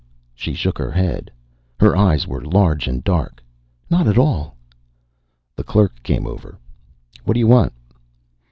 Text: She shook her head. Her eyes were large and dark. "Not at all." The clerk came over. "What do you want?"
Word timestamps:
She 0.33 0.55
shook 0.55 0.79
her 0.79 0.89
head. 0.89 1.29
Her 1.79 1.95
eyes 1.95 2.25
were 2.25 2.41
large 2.43 2.87
and 2.87 3.03
dark. 3.03 3.43
"Not 3.87 4.07
at 4.07 4.17
all." 4.17 4.55
The 5.55 5.63
clerk 5.63 6.01
came 6.01 6.25
over. 6.25 6.57
"What 7.23 7.35
do 7.35 7.39
you 7.39 7.45
want?" 7.45 7.71